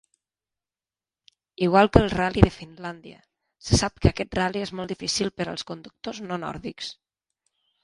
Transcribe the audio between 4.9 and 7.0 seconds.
difícil per als conductors no nòrdics.